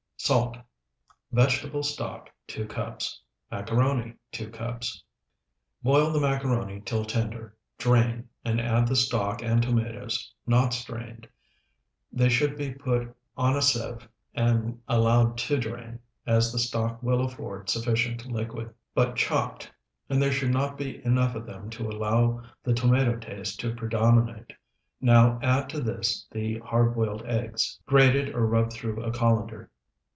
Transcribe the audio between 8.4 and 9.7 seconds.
and add the stock and